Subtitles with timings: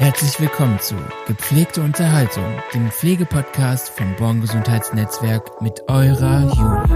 [0.00, 0.94] Herzlich willkommen zu
[1.26, 6.86] Gepflegte Unterhaltung, dem Pflegepodcast vom Born Gesundheitsnetzwerk mit eurer Julia.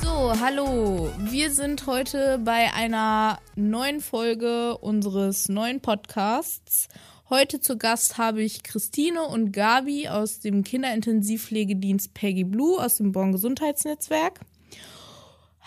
[0.00, 1.12] So, hallo.
[1.18, 6.88] Wir sind heute bei einer neuen Folge unseres neuen Podcasts.
[7.28, 13.12] Heute zu Gast habe ich Christine und Gabi aus dem Kinderintensivpflegedienst Peggy Blue aus dem
[13.12, 14.40] Born Gesundheitsnetzwerk.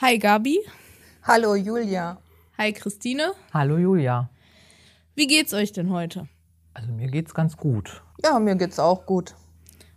[0.02, 0.60] Hi Gabi.
[1.24, 2.18] Hallo Julia.
[2.58, 3.34] Hi Christine.
[3.54, 4.30] Hallo Julia.
[5.16, 6.28] Wie geht's euch denn heute?
[6.74, 8.02] Also mir geht's ganz gut.
[8.24, 9.36] Ja, mir geht's auch gut.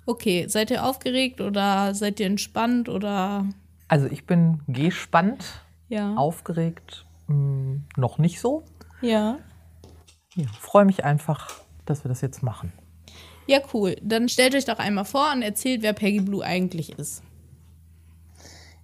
[0.07, 3.47] Okay, seid ihr aufgeregt oder seid ihr entspannt oder?
[3.89, 6.15] Also ich bin gespannt, Ja.
[6.17, 8.65] aufgeregt, mh, noch nicht so.
[9.01, 9.39] Ja.
[10.35, 11.51] Ja, Freue mich einfach,
[11.87, 12.73] dass wir das jetzt machen.
[13.47, 13.97] Ja, cool.
[14.03, 17.23] Dann stellt euch doch einmal vor und erzählt, wer Peggy Blue eigentlich ist.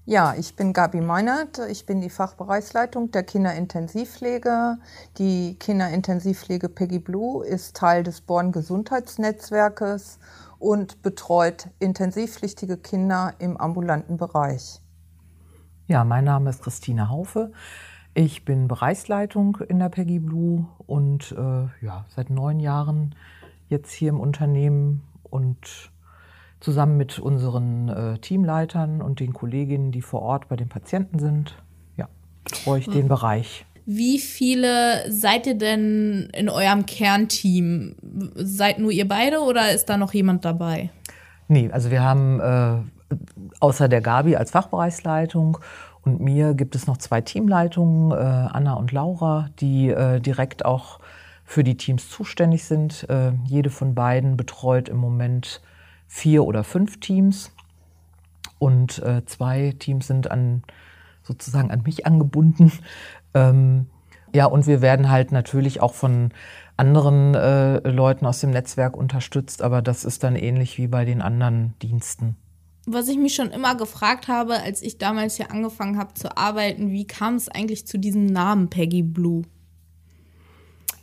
[0.06, 1.60] Ja, ich bin Gabi Meinert.
[1.70, 4.79] Ich bin die Fachbereichsleitung der Kinderintensivpflege.
[5.18, 10.18] Die Kinderintensivpflege Peggy Blue ist Teil des Born Gesundheitsnetzwerkes
[10.59, 14.80] und betreut intensivpflichtige Kinder im ambulanten Bereich.
[15.87, 17.52] Ja, mein Name ist Christine Haufe.
[18.15, 23.15] Ich bin Bereichsleitung in der Peggy Blue und äh, ja, seit neun Jahren
[23.68, 25.93] jetzt hier im Unternehmen und
[26.60, 31.56] zusammen mit unseren äh, Teamleitern und den Kolleginnen, die vor Ort bei den Patienten sind,
[31.96, 32.08] ja,
[32.44, 33.64] betreue ich den Bereich.
[33.86, 37.96] Wie viele seid ihr denn in eurem Kernteam?
[38.36, 40.90] Seid nur ihr beide oder ist da noch jemand dabei?
[41.48, 43.14] Nee, also wir haben äh,
[43.58, 45.58] außer der Gabi als Fachbereichsleitung
[46.02, 51.00] und mir gibt es noch zwei Teamleitungen, äh, Anna und Laura, die äh, direkt auch
[51.44, 53.08] für die Teams zuständig sind.
[53.10, 55.60] Äh, jede von beiden betreut im Moment
[56.10, 57.52] vier oder fünf Teams
[58.58, 60.64] und äh, zwei Teams sind an
[61.22, 62.72] sozusagen an mich angebunden.
[63.32, 63.86] Ähm,
[64.34, 66.32] ja, und wir werden halt natürlich auch von
[66.76, 71.22] anderen äh, Leuten aus dem Netzwerk unterstützt, aber das ist dann ähnlich wie bei den
[71.22, 72.34] anderen Diensten.
[72.87, 76.91] Was ich mich schon immer gefragt habe, als ich damals hier angefangen habe zu arbeiten,
[76.91, 79.43] wie kam es eigentlich zu diesem Namen Peggy Blue?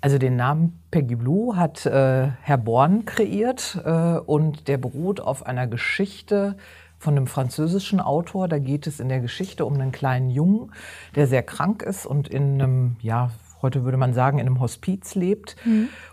[0.02, 5.46] Also den Namen Peggy Blue hat äh, Herr Born kreiert äh, und der beruht auf
[5.46, 6.56] einer Geschichte
[7.00, 8.48] von einem französischen Autor.
[8.48, 10.72] Da geht es in der Geschichte um einen kleinen Jungen,
[11.16, 13.32] der sehr krank ist und in einem, ja,
[13.62, 15.56] heute würde man sagen, in einem Hospiz lebt.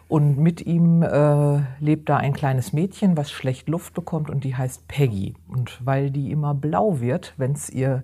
[0.08, 4.56] Und mit ihm äh, lebt da ein kleines Mädchen, was schlecht Luft bekommt und die
[4.56, 5.34] heißt Peggy.
[5.48, 8.02] Und weil die immer blau wird, wenn es ihr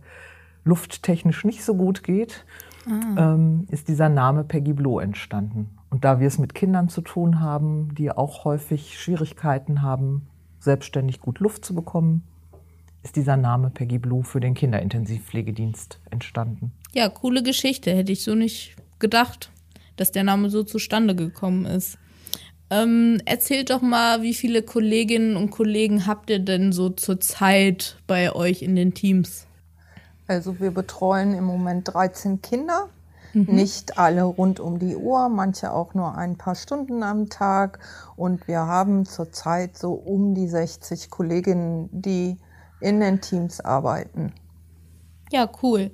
[0.65, 2.45] lufttechnisch nicht so gut geht,
[2.89, 5.71] ähm, ist dieser Name Peggy Blue entstanden.
[5.91, 10.29] Und da wir es mit Kindern zu tun haben, die auch häufig Schwierigkeiten haben,
[10.61, 12.23] selbstständig gut Luft zu bekommen,
[13.03, 16.73] ist dieser Name Peggy Blue für den Kinderintensivpflegedienst entstanden.
[16.93, 17.93] Ja, coole Geschichte.
[17.93, 19.51] Hätte ich so nicht gedacht,
[19.97, 21.99] dass der Name so zustande gekommen ist.
[22.71, 28.33] Ähm, erzählt doch mal, wie viele Kolleginnen und Kollegen habt ihr denn so zurzeit bei
[28.33, 29.47] euch in den Teams?
[30.31, 32.89] Also wir betreuen im Moment 13 Kinder.
[33.33, 37.81] Nicht alle rund um die Uhr, manche auch nur ein paar Stunden am Tag.
[38.15, 42.37] Und wir haben zurzeit so um die 60 Kolleginnen, die
[42.81, 44.33] in den Teams arbeiten.
[45.33, 45.91] Ja, cool.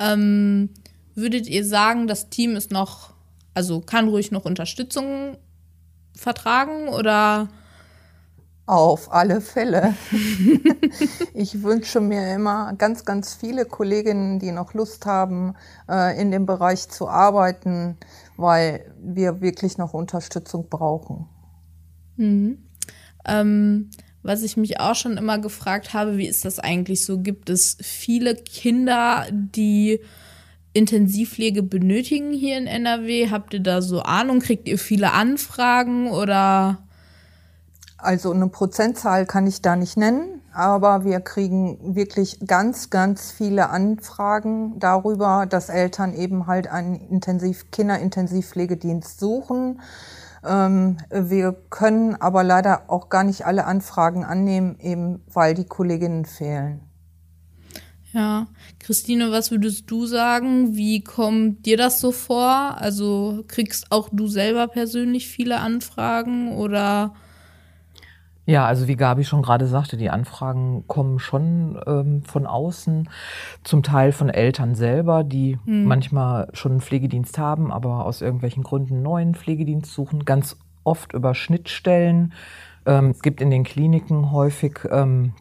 [0.00, 0.70] Ähm,
[1.14, 3.12] würdet ihr sagen, das Team ist noch,
[3.54, 5.36] also kann ruhig noch Unterstützung
[6.16, 7.46] vertragen oder?
[8.66, 9.94] Auf alle Fälle.
[11.34, 15.54] ich wünsche mir immer ganz, ganz viele Kolleginnen, die noch Lust haben,
[15.88, 17.96] äh, in dem Bereich zu arbeiten,
[18.36, 21.28] weil wir wirklich noch Unterstützung brauchen.
[23.24, 23.90] Ähm,
[24.24, 27.20] was ich mich auch schon immer gefragt habe, wie ist das eigentlich so?
[27.20, 30.00] Gibt es viele Kinder, die
[30.72, 33.30] Intensivpflege benötigen hier in NRW?
[33.30, 34.40] Habt ihr da so Ahnung?
[34.40, 36.85] Kriegt ihr viele Anfragen oder?
[37.98, 43.70] Also eine Prozentzahl kann ich da nicht nennen, aber wir kriegen wirklich ganz, ganz viele
[43.70, 49.80] Anfragen darüber, dass Eltern eben halt einen Intensiv Kinderintensivpflegedienst suchen.
[50.44, 56.26] Ähm, wir können aber leider auch gar nicht alle Anfragen annehmen, eben weil die Kolleginnen
[56.26, 56.82] fehlen.
[58.12, 58.46] Ja,
[58.78, 60.76] Christine, was würdest du sagen?
[60.76, 62.76] Wie kommt dir das so vor?
[62.78, 67.14] Also kriegst auch du selber persönlich viele Anfragen oder?
[68.46, 73.08] Ja, also wie Gabi schon gerade sagte, die Anfragen kommen schon ähm, von außen,
[73.64, 78.94] zum Teil von Eltern selber, die manchmal schon einen Pflegedienst haben, aber aus irgendwelchen Gründen
[78.94, 82.32] einen neuen Pflegedienst suchen, ganz oft über Schnittstellen.
[82.86, 85.32] Ähm, es gibt in den Kliniken häufig ähm,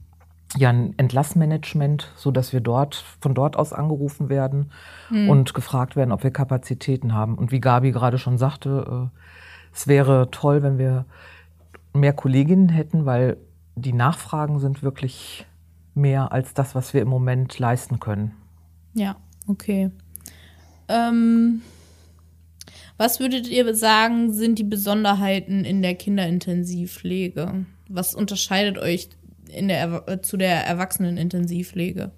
[0.58, 4.72] ja ein Entlassmanagement, so dass wir dort von dort aus angerufen werden
[5.12, 5.30] mhm.
[5.30, 7.36] und gefragt werden, ob wir Kapazitäten haben.
[7.36, 9.20] Und wie Gabi gerade schon sagte, äh,
[9.74, 11.06] es wäre toll, wenn wir
[11.96, 13.38] mehr Kolleginnen hätten, weil
[13.76, 15.46] die Nachfragen sind wirklich
[15.94, 18.34] mehr als das, was wir im Moment leisten können.
[18.94, 19.16] Ja,
[19.48, 19.92] okay.
[20.88, 21.62] Ähm,
[22.98, 27.66] was würdet ihr sagen, sind die Besonderheiten in der Kinderintensivpflege?
[27.90, 29.10] Was unterscheidet euch
[29.50, 32.12] in der, äh, zu der Erwachsenenintensivpflege?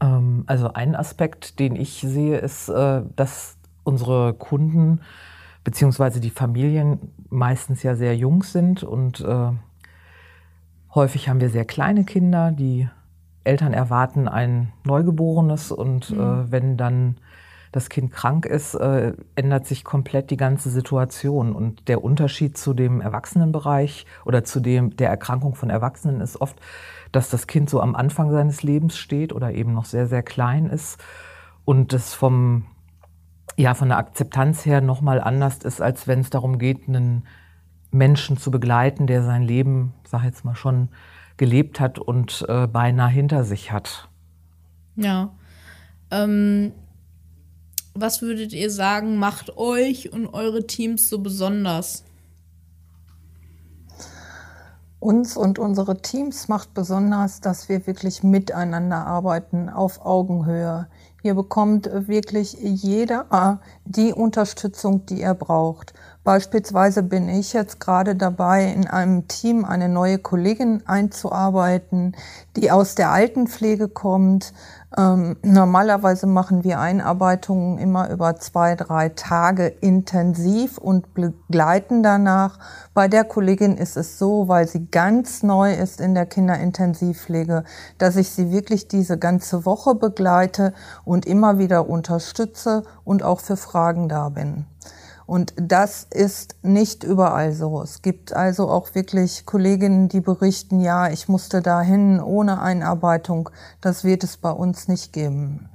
[0.00, 5.00] Ähm, also ein Aspekt, den ich sehe, ist, äh, dass unsere Kunden
[5.64, 9.50] beziehungsweise die Familien meistens ja sehr jung sind und äh,
[10.94, 12.88] häufig haben wir sehr kleine Kinder, die
[13.42, 16.20] Eltern erwarten ein Neugeborenes und mhm.
[16.20, 17.16] äh, wenn dann
[17.72, 21.56] das Kind krank ist, äh, ändert sich komplett die ganze Situation.
[21.56, 26.56] Und der Unterschied zu dem Erwachsenenbereich oder zu dem der Erkrankung von Erwachsenen ist oft,
[27.10, 30.66] dass das Kind so am Anfang seines Lebens steht oder eben noch sehr, sehr klein
[30.66, 31.02] ist
[31.64, 32.66] und das vom
[33.56, 37.26] ja von der Akzeptanz her nochmal anders ist, als wenn es darum geht, einen
[37.90, 40.88] Menschen zu begleiten, der sein Leben, sag jetzt mal schon,
[41.36, 44.08] gelebt hat und äh, beinahe hinter sich hat.
[44.96, 45.32] Ja.
[46.10, 46.72] Ähm,
[47.94, 52.04] was würdet ihr sagen, macht euch und eure Teams so besonders?
[54.98, 60.88] Uns und unsere Teams macht besonders, dass wir wirklich miteinander arbeiten, auf Augenhöhe.
[61.24, 65.94] Hier bekommt wirklich jeder die Unterstützung, die er braucht.
[66.24, 72.16] Beispielsweise bin ich jetzt gerade dabei, in einem Team eine neue Kollegin einzuarbeiten,
[72.56, 74.54] die aus der Altenpflege kommt.
[74.96, 82.58] Ähm, normalerweise machen wir Einarbeitungen immer über zwei, drei Tage intensiv und begleiten danach.
[82.94, 87.64] Bei der Kollegin ist es so, weil sie ganz neu ist in der Kinderintensivpflege,
[87.98, 90.72] dass ich sie wirklich diese ganze Woche begleite
[91.04, 94.66] und immer wieder unterstütze und auch für Fragen da bin.
[95.26, 97.80] Und das ist nicht überall so.
[97.80, 103.48] Es gibt also auch wirklich Kolleginnen, die berichten, ja, ich musste dahin ohne Einarbeitung.
[103.80, 105.68] Das wird es bei uns nicht geben.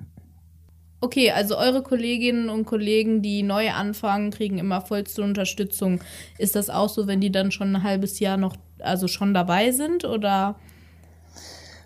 [1.02, 6.02] Okay, also eure Kolleginnen und Kollegen, die neu anfangen, kriegen immer vollste Unterstützung.
[6.38, 9.72] Ist das auch so, wenn die dann schon ein halbes Jahr noch, also schon dabei
[9.72, 10.56] sind oder?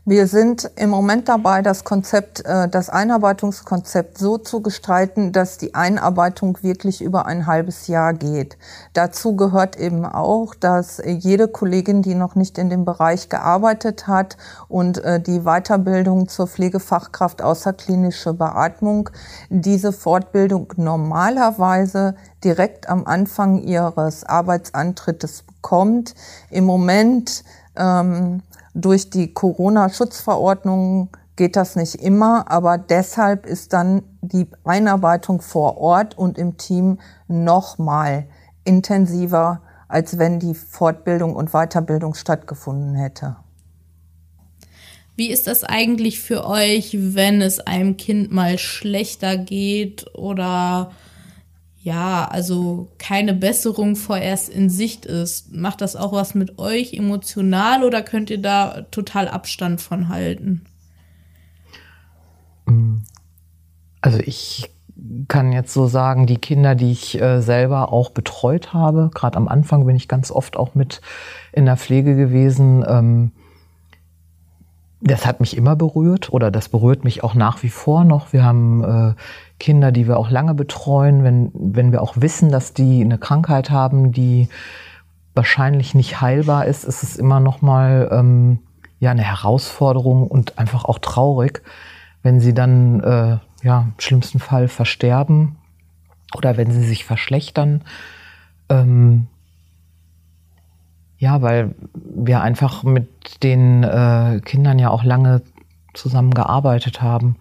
[0.06, 5.76] Wir sind im Moment dabei, das Konzept, äh, das Einarbeitungskonzept so zu gestalten, dass die
[5.76, 8.58] Einarbeitung wirklich über ein halbes Jahr geht.
[8.92, 14.36] Dazu gehört eben auch, dass jede Kollegin, die noch nicht in dem Bereich gearbeitet hat
[14.68, 19.10] und äh, die Weiterbildung zur Pflegefachkraft außerklinische Beatmung,
[19.50, 26.14] diese Fortbildung normalerweise direkt am Anfang ihres Arbeitsantrittes bekommt.
[26.50, 27.46] Im Moment
[27.78, 28.42] ähm,
[28.74, 36.18] durch die Corona-Schutzverordnung geht das nicht immer, aber deshalb ist dann die Einarbeitung vor Ort
[36.18, 38.28] und im Team nochmal
[38.64, 43.38] intensiver, als wenn die Fortbildung und Weiterbildung stattgefunden hätte.
[45.16, 50.92] Wie ist das eigentlich für euch, wenn es einem Kind mal schlechter geht oder
[51.84, 55.54] ja, also keine Besserung vorerst in Sicht ist.
[55.54, 60.62] Macht das auch was mit euch emotional oder könnt ihr da total Abstand von halten?
[64.00, 64.72] Also ich
[65.28, 69.50] kann jetzt so sagen, die Kinder, die ich äh, selber auch betreut habe, gerade am
[69.50, 71.02] Anfang bin ich ganz oft auch mit
[71.52, 72.86] in der Pflege gewesen.
[72.88, 73.32] Ähm,
[75.04, 78.32] das hat mich immer berührt oder das berührt mich auch nach wie vor noch.
[78.32, 79.14] Wir haben äh,
[79.60, 83.70] Kinder, die wir auch lange betreuen, wenn, wenn wir auch wissen, dass die eine Krankheit
[83.70, 84.48] haben, die
[85.36, 88.60] wahrscheinlich nicht heilbar ist, ist es immer noch mal ähm,
[89.00, 91.64] ja eine Herausforderung und einfach auch traurig,
[92.22, 95.58] wenn sie dann äh, ja im schlimmsten Fall versterben
[96.36, 97.84] oder wenn sie sich verschlechtern.
[98.70, 99.28] Ähm,
[101.24, 105.42] ja, weil wir einfach mit den äh, Kindern ja auch lange
[105.94, 107.38] zusammengearbeitet haben.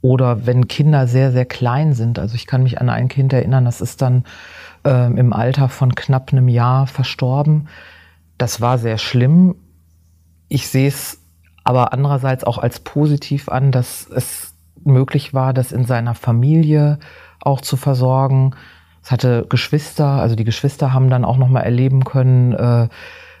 [0.00, 2.20] Oder wenn Kinder sehr, sehr klein sind.
[2.20, 4.22] Also ich kann mich an ein Kind erinnern, das ist dann
[4.84, 7.66] äh, im Alter von knapp einem Jahr verstorben.
[8.38, 9.56] Das war sehr schlimm.
[10.46, 11.20] Ich sehe es
[11.64, 14.54] aber andererseits auch als positiv an, dass es
[14.84, 17.00] möglich war, das in seiner Familie
[17.40, 18.54] auch zu versorgen,
[19.06, 22.88] es hatte Geschwister, also die Geschwister haben dann auch noch mal erleben können, äh,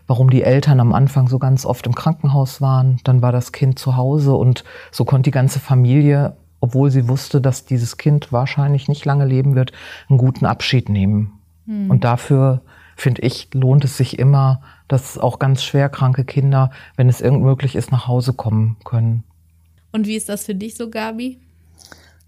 [0.06, 3.00] warum die Eltern am Anfang so ganz oft im Krankenhaus waren.
[3.02, 7.40] Dann war das Kind zu Hause und so konnte die ganze Familie, obwohl sie wusste,
[7.40, 9.72] dass dieses Kind wahrscheinlich nicht lange leben wird,
[10.08, 11.32] einen guten Abschied nehmen.
[11.64, 11.90] Mhm.
[11.90, 12.62] Und dafür
[12.94, 17.42] finde ich, lohnt es sich immer, dass auch ganz schwer kranke Kinder, wenn es irgend
[17.42, 19.24] möglich ist, nach Hause kommen können.
[19.90, 21.40] Und wie ist das für dich so, Gabi?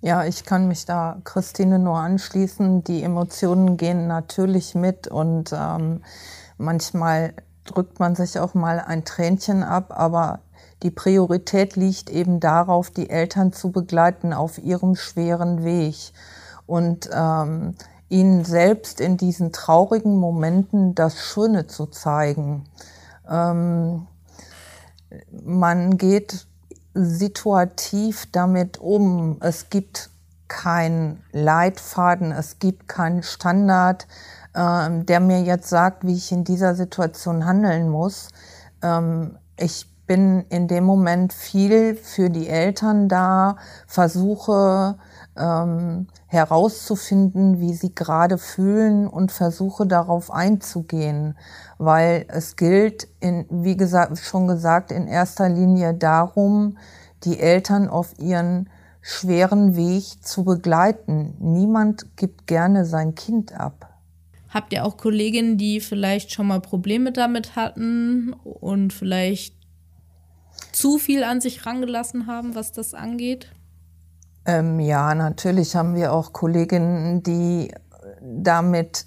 [0.00, 2.84] Ja, ich kann mich da Christine nur anschließen.
[2.84, 6.02] Die Emotionen gehen natürlich mit und ähm,
[6.56, 10.38] manchmal drückt man sich auch mal ein Tränchen ab, aber
[10.84, 15.96] die Priorität liegt eben darauf, die Eltern zu begleiten auf ihrem schweren Weg
[16.66, 17.74] und ähm,
[18.08, 22.64] ihnen selbst in diesen traurigen Momenten das Schöne zu zeigen.
[23.28, 24.06] Ähm,
[25.44, 26.46] man geht
[26.98, 29.38] situativ damit um.
[29.40, 30.10] Es gibt
[30.48, 34.06] keinen Leitfaden, es gibt keinen Standard,
[34.54, 38.30] äh, der mir jetzt sagt, wie ich in dieser Situation handeln muss.
[38.82, 44.96] Ähm, ich bin in dem Moment viel für die Eltern da, versuche
[45.38, 51.36] ähm, herauszufinden, wie sie gerade fühlen und versuche darauf einzugehen,
[51.78, 56.76] weil es gilt, in, wie gesagt, schon gesagt, in erster Linie darum,
[57.24, 58.68] die Eltern auf ihren
[59.00, 61.34] schweren Weg zu begleiten.
[61.38, 63.94] Niemand gibt gerne sein Kind ab.
[64.50, 69.54] Habt ihr auch Kolleginnen, die vielleicht schon mal Probleme damit hatten und vielleicht
[70.72, 73.50] zu viel an sich rangelassen haben, was das angeht?
[74.48, 77.70] Ähm, ja, natürlich haben wir auch Kolleginnen, die
[78.22, 79.04] damit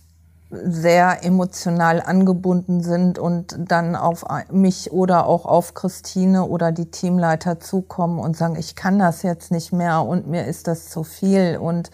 [0.51, 7.59] sehr emotional angebunden sind und dann auf mich oder auch auf Christine oder die Teamleiter
[7.59, 11.57] zukommen und sagen, ich kann das jetzt nicht mehr und mir ist das zu viel
[11.57, 11.89] und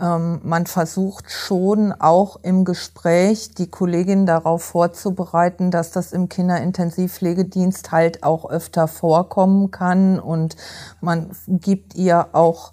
[0.00, 7.92] ähm, man versucht schon auch im Gespräch die Kollegin darauf vorzubereiten, dass das im Kinderintensivpflegedienst
[7.92, 10.56] halt auch öfter vorkommen kann und
[11.00, 12.72] man gibt ihr auch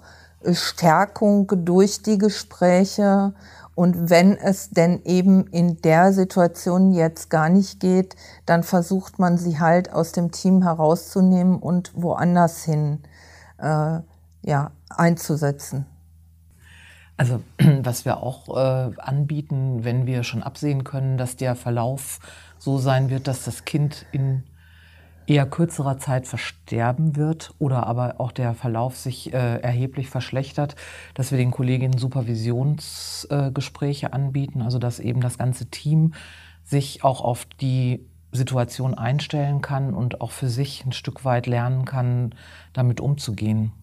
[0.51, 3.33] Stärkung durch die Gespräche.
[3.73, 9.37] Und wenn es denn eben in der Situation jetzt gar nicht geht, dann versucht man
[9.37, 12.99] sie halt aus dem Team herauszunehmen und woanders hin
[13.59, 13.99] äh,
[14.43, 15.85] ja, einzusetzen.
[17.17, 17.41] Also
[17.81, 22.19] was wir auch äh, anbieten, wenn wir schon absehen können, dass der Verlauf
[22.57, 24.43] so sein wird, dass das Kind in
[25.27, 30.75] eher kürzerer Zeit versterben wird oder aber auch der Verlauf sich äh, erheblich verschlechtert,
[31.13, 36.13] dass wir den Kolleginnen Supervisionsgespräche äh, anbieten, also dass eben das ganze Team
[36.63, 41.85] sich auch auf die Situation einstellen kann und auch für sich ein Stück weit lernen
[41.85, 42.33] kann,
[42.73, 43.73] damit umzugehen.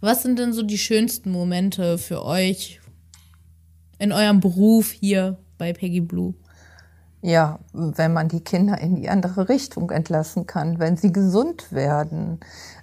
[0.00, 2.80] Was sind denn so die schönsten Momente für euch
[3.98, 6.34] in eurem Beruf hier bei Peggy Blue?
[7.20, 12.38] Ja, wenn man die Kinder in die andere Richtung entlassen kann, wenn sie gesund werden.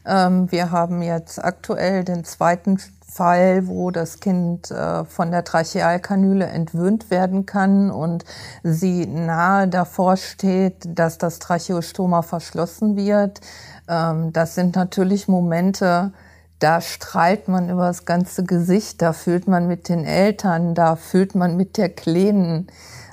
[0.06, 6.48] Ähm, wir haben jetzt aktuell den zweiten Fall, wo das Kind äh, von der Trachealkanüle
[6.48, 8.26] entwöhnt werden kann und
[8.62, 13.40] sie nahe davor steht, dass das Tracheostoma verschlossen wird.
[13.88, 16.12] Ähm, das sind natürlich Momente,
[16.60, 21.36] da strahlt man über das ganze Gesicht, da fühlt man mit den Eltern, da fühlt
[21.36, 22.68] man mit der Kleinen.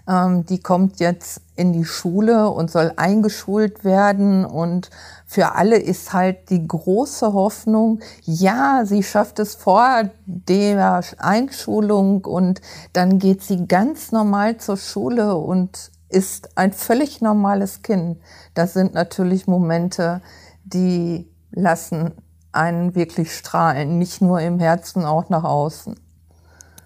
[0.08, 4.90] Ähm, die kommt jetzt in die Schule und soll eingeschult werden und
[5.26, 12.60] für alle ist halt die große Hoffnung, ja, sie schafft es vor der Einschulung und
[12.92, 18.18] dann geht sie ganz normal zur Schule und ist ein völlig normales Kind.
[18.54, 20.20] Das sind natürlich Momente,
[20.64, 22.12] die lassen
[22.52, 25.98] einen wirklich strahlen, nicht nur im Herzen, auch nach außen.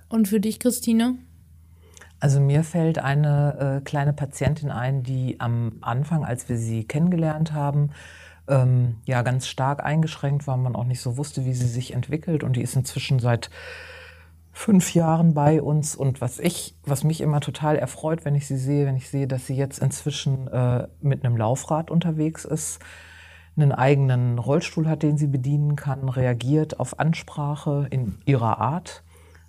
[0.09, 1.17] Und für dich, Christine?
[2.21, 7.53] Also mir fällt eine äh, kleine Patientin ein, die am Anfang, als wir sie kennengelernt
[7.53, 7.91] haben,
[8.49, 12.45] ähm, ja ganz stark eingeschränkt war, man auch nicht so wusste, wie sie sich entwickelt
[12.45, 13.51] und die ist inzwischen seit
[14.53, 18.57] fünf Jahren bei uns und was ich, was mich immer total erfreut, wenn ich sie
[18.57, 22.81] sehe, wenn ich sehe, dass sie jetzt inzwischen äh, mit einem Laufrad unterwegs ist,
[23.57, 29.03] einen eigenen Rollstuhl hat, den sie bedienen kann, reagiert auf Ansprache in ihrer Art,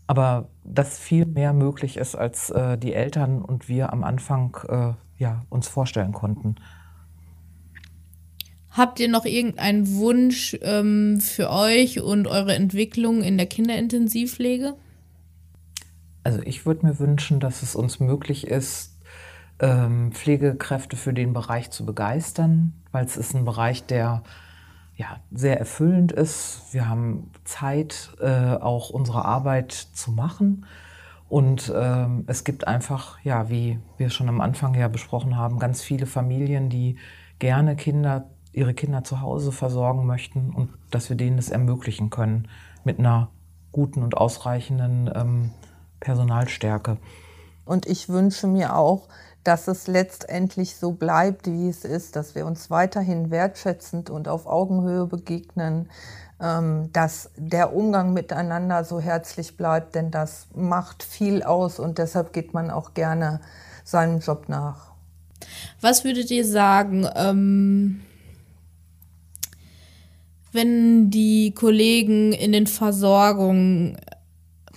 [0.07, 5.21] aber dass viel mehr möglich ist, als äh, die Eltern und wir am Anfang äh,
[5.21, 6.55] ja, uns vorstellen konnten.
[8.69, 14.75] Habt ihr noch irgendeinen Wunsch ähm, für euch und eure Entwicklung in der Kinderintensivpflege?
[16.23, 18.96] Also ich würde mir wünschen, dass es uns möglich ist,
[19.59, 24.23] ähm, Pflegekräfte für den Bereich zu begeistern, weil es ist ein Bereich, der
[24.95, 26.63] ja, sehr erfüllend ist.
[26.71, 30.65] Wir haben Zeit, äh, auch unsere Arbeit zu machen.
[31.29, 35.81] Und ähm, es gibt einfach, ja, wie wir schon am Anfang ja besprochen haben, ganz
[35.81, 36.97] viele Familien, die
[37.39, 42.47] gerne Kinder, ihre Kinder zu Hause versorgen möchten und dass wir denen das ermöglichen können
[42.83, 43.29] mit einer
[43.71, 45.51] guten und ausreichenden ähm,
[45.99, 46.97] Personalstärke.
[47.65, 49.07] Und ich wünsche mir auch,
[49.47, 54.45] dass es letztendlich so bleibt, wie es ist, dass wir uns weiterhin wertschätzend und auf
[54.45, 55.89] Augenhöhe begegnen,
[56.41, 62.33] ähm, dass der Umgang miteinander so herzlich bleibt, denn das macht viel aus und deshalb
[62.33, 63.39] geht man auch gerne
[63.85, 64.91] seinem Job nach.
[65.79, 68.01] Was würdet ihr sagen, ähm,
[70.51, 73.97] wenn die Kollegen in den Versorgungen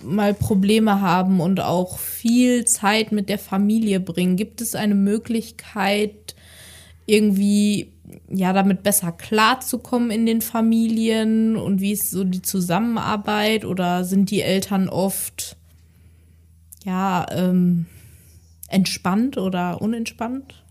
[0.03, 6.35] mal Probleme haben und auch viel Zeit mit der Familie bringen, gibt es eine Möglichkeit,
[7.05, 7.91] irgendwie
[8.29, 11.55] ja damit besser klarzukommen in den Familien?
[11.55, 13.65] Und wie ist so die Zusammenarbeit?
[13.65, 15.57] Oder sind die Eltern oft
[16.83, 17.85] ja ähm,
[18.67, 20.63] entspannt oder unentspannt?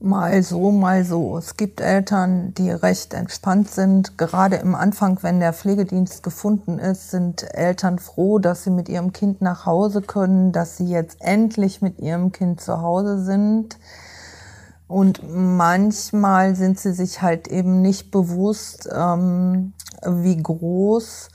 [0.00, 1.36] Mal so, mal so.
[1.38, 4.16] Es gibt Eltern, die recht entspannt sind.
[4.16, 9.12] Gerade im Anfang, wenn der Pflegedienst gefunden ist, sind Eltern froh, dass sie mit ihrem
[9.12, 13.76] Kind nach Hause können, dass sie jetzt endlich mit ihrem Kind zu Hause sind.
[14.86, 19.72] Und manchmal sind sie sich halt eben nicht bewusst, ähm,
[20.06, 21.28] wie groß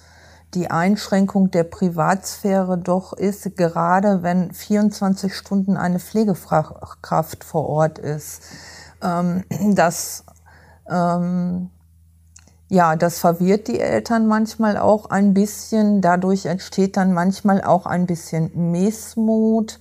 [0.55, 8.43] die Einschränkung der Privatsphäre doch ist, gerade wenn 24 Stunden eine Pflegefachkraft vor Ort ist.
[9.01, 9.43] Ähm,
[9.75, 10.23] das,
[10.89, 11.69] ähm,
[12.69, 16.01] ja, das verwirrt die Eltern manchmal auch ein bisschen.
[16.01, 19.79] Dadurch entsteht dann manchmal auch ein bisschen Missmut.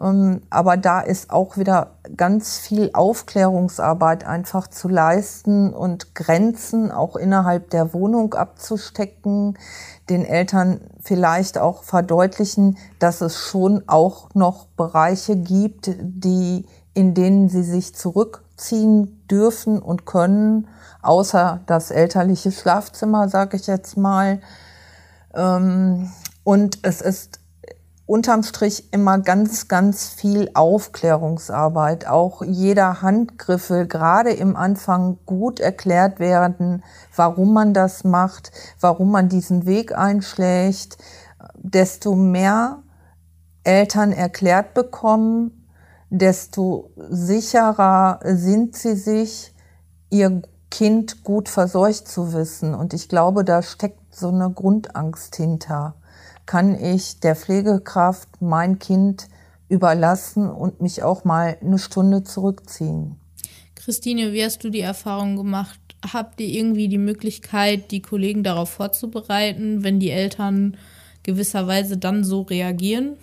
[0.00, 7.16] Ähm, aber da ist auch wieder ganz viel Aufklärungsarbeit einfach zu leisten und Grenzen auch
[7.16, 9.58] innerhalb der Wohnung abzustecken,
[10.08, 17.48] den Eltern vielleicht auch verdeutlichen, dass es schon auch noch Bereiche gibt, die, in denen
[17.48, 20.68] sie sich zurückziehen dürfen und können,
[21.02, 24.40] außer das elterliche Schlafzimmer, sage ich jetzt mal.
[25.34, 26.10] Ähm,
[26.44, 27.41] und es ist
[28.12, 32.06] unterm Strich immer ganz, ganz viel Aufklärungsarbeit.
[32.06, 36.84] Auch jeder Handgriffel, gerade im Anfang, gut erklärt werden,
[37.16, 40.98] warum man das macht, warum man diesen Weg einschlägt.
[41.56, 42.82] Desto mehr
[43.64, 45.66] Eltern erklärt bekommen,
[46.10, 49.54] desto sicherer sind sie sich,
[50.10, 52.74] ihr Kind gut verseucht zu wissen.
[52.74, 55.94] Und ich glaube, da steckt so eine Grundangst hinter
[56.46, 59.28] kann ich der Pflegekraft mein Kind
[59.68, 63.16] überlassen und mich auch mal eine Stunde zurückziehen.
[63.74, 65.80] Christine, wie hast du die Erfahrung gemacht?
[66.12, 70.76] Habt ihr irgendwie die Möglichkeit, die Kollegen darauf vorzubereiten, wenn die Eltern
[71.22, 73.16] gewisserweise dann so reagieren?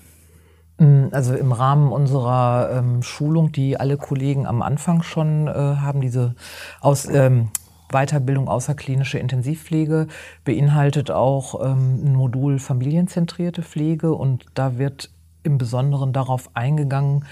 [0.80, 6.02] Mm, also im Rahmen unserer ähm, Schulung, die alle Kollegen am Anfang schon äh, haben,
[6.02, 6.36] diese
[6.82, 7.50] aus, ähm,
[7.92, 10.08] Weiterbildung außerklinische Intensivpflege
[10.44, 14.14] beinhaltet auch ähm, ein Modul familienzentrierte Pflege.
[14.14, 15.12] Und da wird
[15.44, 17.26] im Besonderen darauf eingegangen,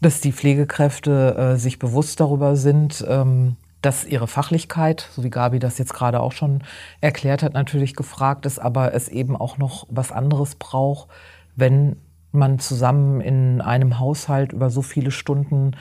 [0.00, 5.58] dass die Pflegekräfte äh, sich bewusst darüber sind, ähm, dass ihre Fachlichkeit, so wie Gabi
[5.58, 6.62] das jetzt gerade auch schon
[7.00, 11.08] erklärt hat, natürlich gefragt ist, aber es eben auch noch was anderes braucht,
[11.54, 11.96] wenn
[12.32, 15.72] man zusammen in einem Haushalt über so viele Stunden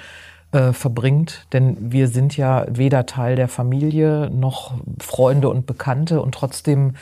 [0.56, 1.48] äh, verbringt.
[1.52, 6.94] Denn wir sind ja weder Teil der Familie noch Freunde und Bekannte und trotzdem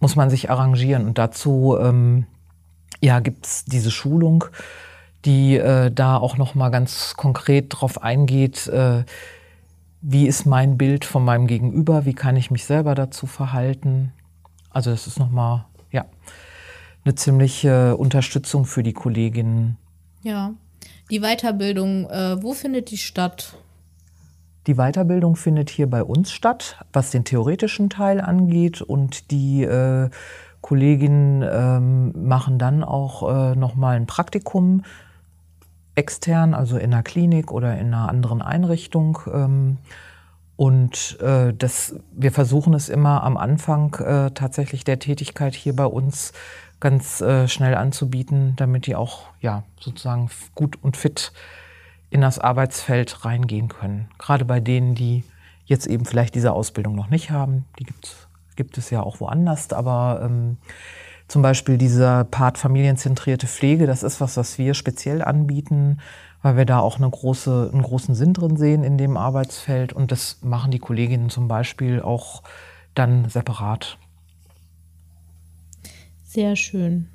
[0.00, 1.06] muss man sich arrangieren.
[1.06, 2.26] Und dazu ähm,
[3.00, 4.46] ja, gibt es diese Schulung,
[5.24, 9.04] die äh, da auch noch mal ganz konkret drauf eingeht, äh,
[10.00, 14.12] wie ist mein Bild von meinem Gegenüber, wie kann ich mich selber dazu verhalten.
[14.70, 16.04] Also das ist noch mal ja,
[17.04, 19.76] eine ziemliche Unterstützung für die Kolleginnen.
[20.22, 20.54] Ja,
[21.10, 23.54] die Weiterbildung, äh, wo findet die statt?
[24.66, 28.82] Die Weiterbildung findet hier bei uns statt, was den theoretischen Teil angeht.
[28.82, 30.10] Und die äh,
[30.60, 34.82] Kolleginnen ähm, machen dann auch äh, nochmal ein Praktikum
[35.94, 39.18] extern, also in einer Klinik oder in einer anderen Einrichtung.
[39.32, 39.78] Ähm,
[40.56, 45.86] und äh, das, wir versuchen es immer am Anfang äh, tatsächlich der Tätigkeit hier bei
[45.86, 46.32] uns
[46.80, 51.32] ganz äh, schnell anzubieten, damit die auch ja, sozusagen gut und fit
[52.10, 54.08] in das Arbeitsfeld reingehen können.
[54.18, 55.24] Gerade bei denen, die
[55.66, 59.72] jetzt eben vielleicht diese Ausbildung noch nicht haben, die gibt's, gibt es ja auch woanders,
[59.72, 60.56] aber ähm,
[61.28, 65.98] zum Beispiel dieser Part familienzentrierte Pflege, das ist was, was wir speziell anbieten,
[66.42, 70.10] weil wir da auch eine große, einen großen Sinn drin sehen in dem Arbeitsfeld und
[70.10, 72.42] das machen die Kolleginnen zum Beispiel auch
[72.94, 73.98] dann separat.
[76.28, 77.08] Sehr schön.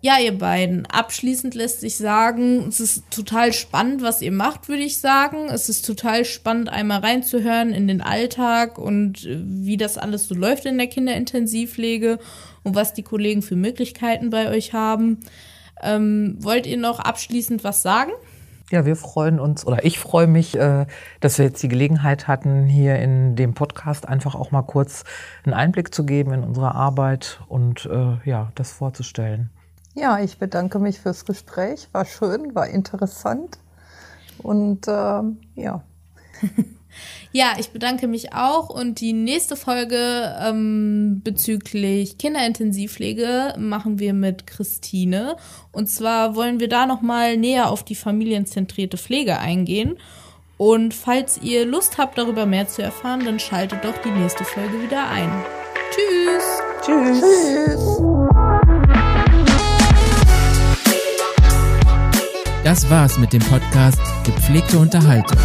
[0.00, 0.86] Ja, ihr beiden.
[0.86, 5.48] Abschließend lässt sich sagen, es ist total spannend, was ihr macht, würde ich sagen.
[5.48, 10.36] Es ist total spannend, einmal reinzuhören in den Alltag und äh, wie das alles so
[10.36, 12.20] läuft in der Kinderintensivpflege
[12.62, 15.18] und was die Kollegen für Möglichkeiten bei euch haben.
[15.82, 18.12] Ähm, wollt ihr noch abschließend was sagen?
[18.70, 20.86] Ja, wir freuen uns oder ich freue mich, äh,
[21.20, 25.04] dass wir jetzt die Gelegenheit hatten, hier in dem Podcast einfach auch mal kurz
[25.44, 29.48] einen Einblick zu geben in unsere Arbeit und äh, ja, das vorzustellen.
[29.94, 31.88] Ja, ich bedanke mich fürs Gespräch.
[31.92, 33.58] War schön, war interessant.
[34.38, 35.22] Und äh,
[35.54, 35.82] ja.
[37.32, 44.46] Ja, ich bedanke mich auch und die nächste Folge ähm, bezüglich Kinderintensivpflege machen wir mit
[44.46, 45.36] Christine.
[45.72, 49.98] Und zwar wollen wir da nochmal näher auf die familienzentrierte Pflege eingehen.
[50.56, 54.82] Und falls ihr Lust habt, darüber mehr zu erfahren, dann schaltet doch die nächste Folge
[54.82, 55.30] wieder ein.
[55.90, 56.44] Tschüss!
[56.84, 57.20] Tschüss!
[57.20, 58.18] Tschüss!
[62.64, 65.38] Das war's mit dem Podcast Gepflegte Unterhaltung.